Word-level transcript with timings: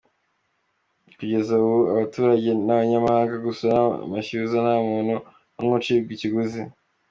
Kugeza 1.17 1.51
ubu 1.63 1.77
abaturage 1.93 2.49
n’abanyamahanga 2.65 3.35
gusura 3.45 3.77
amashyuza 4.05 4.55
nta 4.65 4.75
muntu 4.89 5.15
n’umwe 5.55 5.75
ucibwa 5.79 6.11
ikiguzi. 6.15 6.61